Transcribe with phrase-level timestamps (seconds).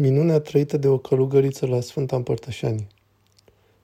[0.00, 2.86] Minunea trăită de o călugăriță la Sfânta Împărtășanie.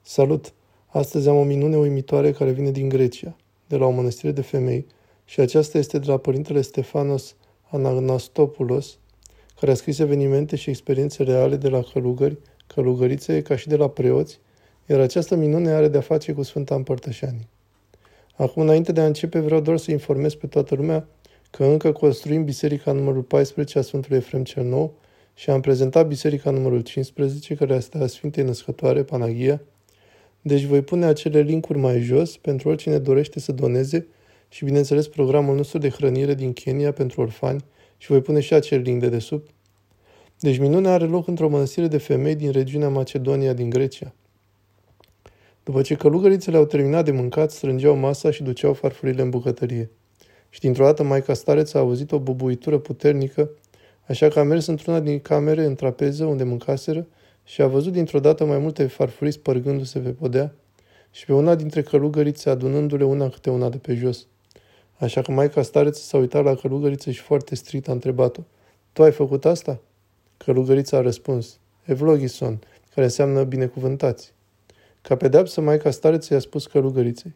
[0.01, 0.53] Salut!
[0.87, 3.35] Astăzi am o minune uimitoare care vine din Grecia,
[3.67, 4.85] de la o mănăstire de femei,
[5.25, 7.35] și aceasta este de la Părintele Stefanos
[7.71, 8.97] Anastopoulos,
[9.59, 12.37] care a scris evenimente și experiențe reale de la călugări,
[12.67, 14.39] călugărițe, ca și de la preoți,
[14.85, 17.47] iar această minune are de-a face cu Sfânta Împărtășanie.
[18.35, 21.07] Acum, înainte de a începe, vreau doar să informez pe toată lumea
[21.49, 24.93] că încă construim biserica numărul 14 a Sfântului Efrem cel Nou,
[25.37, 29.61] și am prezentat biserica numărul 15, care este a Sfintei Născătoare, Panagia.
[30.41, 34.07] Deci voi pune acele linkuri mai jos pentru oricine dorește să doneze
[34.49, 37.63] și, bineînțeles, programul nostru de hrănire din Kenya pentru orfani
[37.97, 39.49] și voi pune și acel link de desubt.
[40.39, 44.13] Deci minunea are loc într-o mănăstire de femei din regiunea Macedonia din Grecia.
[45.63, 49.89] După ce călugărițele au terminat de mâncat, strângeau masa și duceau farfurile în bucătărie.
[50.49, 53.49] Și dintr-o dată Maica Stareț a auzit o bubuitură puternică
[54.07, 57.07] Așa că a mers într-una din camere, în trapeză, unde mâncaseră,
[57.43, 60.53] și a văzut dintr-o dată mai multe farfurii spărgându-se pe podea
[61.11, 64.27] și pe una dintre călugărițe adunându-le una câte una de pe jos.
[64.97, 68.41] Așa că maica stareță s-a uitat la călugăriță și foarte strict a întrebat-o.
[68.93, 69.79] Tu ai făcut asta?
[70.37, 71.59] Călugărița a răspuns.
[71.83, 72.59] Evlogison,
[72.93, 74.33] care înseamnă binecuvântați.
[75.01, 77.33] Ca pedeapsă, maica stareță i-a spus călugăriței.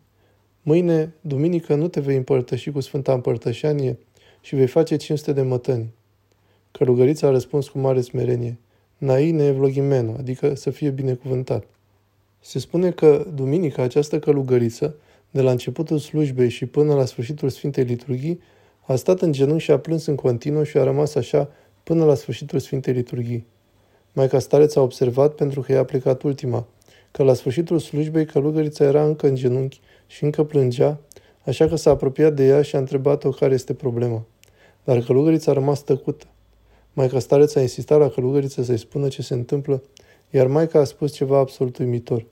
[0.61, 3.97] Mâine, duminică, nu te vei împărtăși cu Sfânta Împărtășanie
[4.41, 5.93] și vei face 500 de mătăni.
[6.71, 8.59] Călugărița a răspuns cu mare smerenie,
[8.97, 11.63] Naine evlogimeno, adică să fie binecuvântat.
[12.39, 14.95] Se spune că duminica această călugăriță,
[15.31, 18.39] de la începutul slujbei și până la sfârșitul Sfintei Liturghii,
[18.85, 21.49] a stat în genunchi și a plâns în continuu și a rămas așa
[21.83, 23.45] până la sfârșitul Sfintei Liturghii.
[24.13, 26.67] Maica Stareț a observat, pentru că i-a plecat ultima,
[27.11, 30.99] că la sfârșitul slujbei călugărița era încă în genunchi și încă plângea,
[31.45, 34.25] așa că s-a apropiat de ea și a întrebat-o care este problema.
[34.83, 36.25] Dar călugărița a rămas tăcută.
[36.93, 39.83] Maica stareță a insistat la călugăriță să-i spună ce se întâmplă,
[40.29, 42.25] iar Maica a spus ceva absolut uimitor.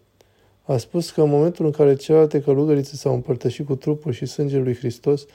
[0.63, 4.63] A spus că în momentul în care celelalte călugărițe s-au împărtășit cu trupul și sângele
[4.63, 5.25] lui Hristos,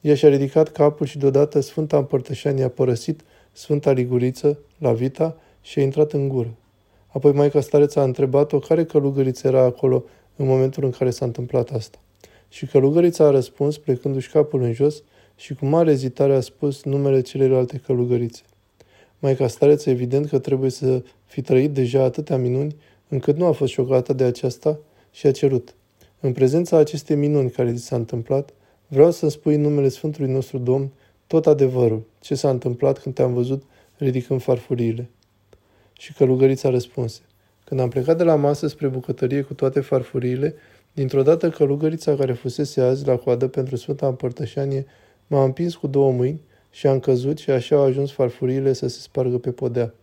[0.00, 3.20] ea și-a ridicat capul și deodată Sfânta Împărtășanie a părăsit
[3.52, 6.54] Sfânta Liguriță la Vita și a intrat în gură.
[7.06, 10.04] Apoi Maica Stareță a întrebat-o care călugăriță era acolo
[10.36, 11.98] în momentul în care s-a întâmplat asta.
[12.48, 15.02] Și călugărița a răspuns, plecându-și capul în jos,
[15.36, 18.42] și cu mare ezitare a spus numele celelalte călugărițe.
[19.18, 22.76] Maica stareță evident că trebuie să fi trăit deja atâtea minuni,
[23.08, 24.78] încât nu a fost șocată de aceasta
[25.10, 25.74] și a cerut.
[26.20, 28.50] În prezența acestei minuni care ți s-a întâmplat,
[28.86, 30.92] vreau să spui în numele Sfântului nostru Domn
[31.26, 33.62] tot adevărul, ce s-a întâmplat când te-am văzut
[33.96, 35.10] ridicând farfuriile.
[35.92, 37.20] Și călugărița răspunse.
[37.64, 40.54] Când am plecat de la masă spre bucătărie cu toate farfuriile,
[40.92, 44.86] dintr-o dată călugărița care fusese azi la coadă pentru Sfânta Împărtășanie
[45.26, 46.40] m-a împins cu două mâini
[46.78, 49.94] și am căzut și așa au ajuns farfuriile să se spargă pe podea.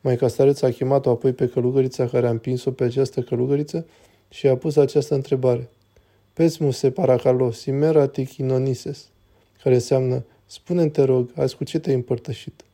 [0.00, 3.86] Maica stareță a chemat-o apoi pe călugărița care a împins-o pe această călugăriță
[4.28, 5.68] și a pus această întrebare.
[6.32, 9.08] Pesmus se paracalos, imera tichinonises,
[9.62, 12.64] care înseamnă, spune te rog, azi cu ce te-ai împărtășit?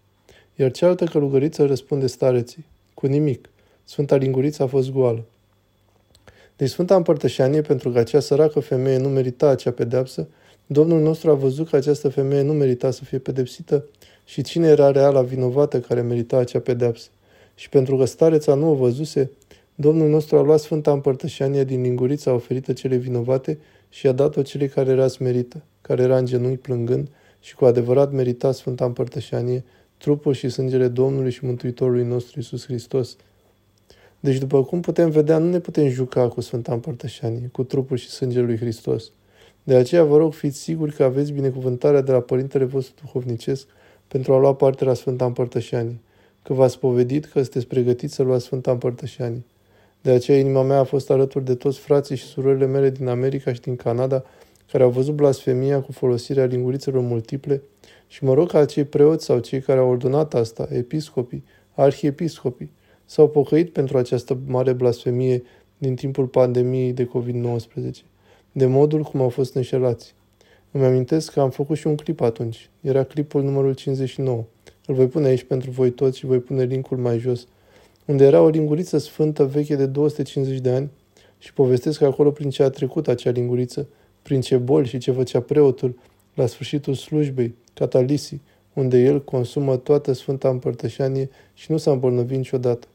[0.55, 2.65] Iar cealaltă călugăriță răspunde stareții,
[2.95, 3.51] cu nimic,
[3.85, 5.25] Sfânta Linguriță a fost goală.
[6.57, 10.29] Deci Sfânta Împărtășanie, pentru că acea săracă femeie nu merita acea pedeapsă,
[10.67, 13.85] Domnul nostru a văzut că această femeie nu merita să fie pedepsită
[14.25, 17.09] și cine era reala vinovată care merita acea pedeapsă.
[17.55, 19.31] Și pentru că stareța nu o văzuse,
[19.75, 23.59] Domnul nostru a luat Sfânta Împărtășanie din lingurița oferită cele vinovate
[23.89, 27.09] și a dat-o celei care era smerită, care era în genunchi plângând
[27.41, 29.65] și cu adevărat merita Sfânta Împărtășanie,
[29.99, 33.17] trupul și sângele Domnului și Mântuitorului nostru Isus Hristos.
[34.21, 38.09] Deci, după cum putem vedea, nu ne putem juca cu Sfânta Împărtășanie, cu trupul și
[38.09, 39.11] sângele lui Hristos.
[39.65, 43.67] De aceea vă rog, fiți siguri că aveți binecuvântarea de la Părintele vostru duhovnicesc
[44.09, 46.01] pentru a lua parte la Sfânta Împărtășanie,
[46.43, 49.45] că v-ați povedit că sunteți pregătiți să luați Sfânta Împărtășanie.
[50.01, 53.53] De aceea inima mea a fost alături de toți frații și surorile mele din America
[53.53, 54.25] și din Canada,
[54.71, 57.63] care au văzut blasfemia cu folosirea lingurițelor multiple
[58.07, 61.45] și mă rog ca acei preoți sau cei care au ordonat asta, episcopii,
[61.75, 62.73] arhiepiscopii,
[63.05, 65.43] s-au pocăit pentru această mare blasfemie
[65.79, 68.12] din timpul pandemiei de COVID-19
[68.53, 70.15] de modul cum au fost înșelați.
[70.71, 72.71] Îmi amintesc că am făcut și un clip atunci.
[72.81, 74.45] Era clipul numărul 59.
[74.87, 77.47] Îl voi pune aici pentru voi toți și voi pune linkul mai jos,
[78.05, 80.91] unde era o linguriță sfântă veche de 250 de ani
[81.39, 83.89] și povestesc acolo prin ce a trecut acea linguriță,
[84.23, 85.99] prin ce boli și ce făcea preotul
[86.35, 88.41] la sfârșitul slujbei, catalisi,
[88.73, 92.87] unde el consumă toată Sfânta Împărtășanie și nu s-a îmbolnăvit niciodată.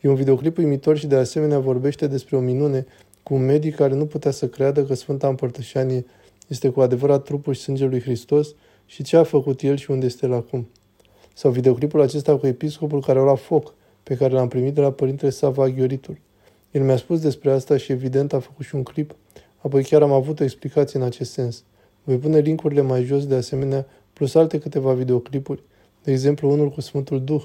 [0.00, 2.86] E un videoclip uimitor și de asemenea vorbește despre o minune
[3.22, 6.04] cu un medic care nu putea să creadă că Sfânta Împărtășanie
[6.46, 8.54] este cu adevărat trupul și sângele lui Hristos
[8.86, 10.68] și ce a făcut el și unde este el acum.
[11.34, 14.92] Sau videoclipul acesta cu episcopul care o la foc, pe care l-am primit de la
[14.92, 16.18] părintele Sava Ghioritul.
[16.70, 19.14] El mi-a spus despre asta și evident a făcut și un clip,
[19.56, 21.64] apoi chiar am avut o explicație în acest sens.
[22.04, 25.62] Voi pune linkurile mai jos de asemenea, plus alte câteva videoclipuri,
[26.02, 27.42] de exemplu unul cu Sfântul Duh,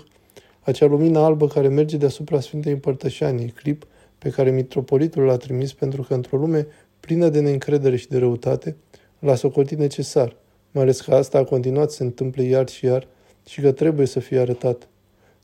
[0.61, 3.85] acea lumină albă care merge deasupra Sfintei Împărtășanii, clip
[4.17, 6.67] pe care mitropolitul l-a trimis pentru că într-o lume
[6.99, 8.75] plină de neîncredere și de răutate,
[9.19, 10.35] l-a socotit necesar,
[10.71, 13.07] mai ales că asta a continuat să se întâmple iar și iar
[13.47, 14.87] și că trebuie să fie arătat.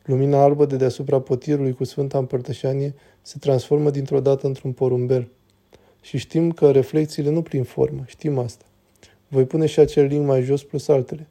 [0.03, 5.27] Lumina albă de deasupra potirului cu Sfânta Împărtășanie se transformă dintr-o dată într-un porumbel.
[6.01, 8.65] Și știm că reflexiile nu prin formă, știm asta.
[9.27, 11.27] Voi pune și acel link mai jos plus altele.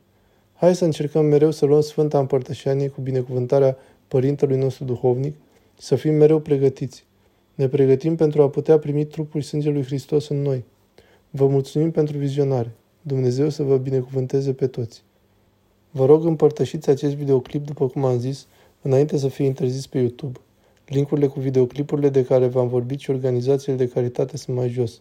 [0.54, 3.76] Hai să încercăm mereu să luăm Sfânta Împărtășanie cu binecuvântarea
[4.08, 5.34] Părintelui nostru duhovnic
[5.78, 7.04] și să fim mereu pregătiți.
[7.60, 10.64] Ne pregătim pentru a putea primi trupul și sângele lui Hristos în noi.
[11.30, 12.72] Vă mulțumim pentru vizionare.
[13.02, 15.02] Dumnezeu să vă binecuvânteze pe toți.
[15.90, 18.46] Vă rog împărtășiți acest videoclip, după cum am zis,
[18.82, 20.38] înainte să fie interzis pe YouTube.
[20.86, 25.00] Linkurile cu videoclipurile de care v-am vorbit și organizațiile de caritate sunt mai jos.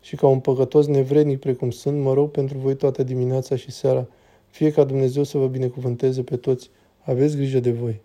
[0.00, 4.08] Și ca un păcătos nevrednic precum sunt, mă rog pentru voi toată dimineața și seara,
[4.50, 6.70] fie ca Dumnezeu să vă binecuvânteze pe toți.
[7.00, 8.00] Aveți grijă de voi.